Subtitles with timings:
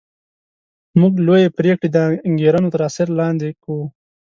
[0.99, 1.97] موږ لویې پرېکړې د
[2.27, 3.85] انګېرنو تر اثر لاندې کوو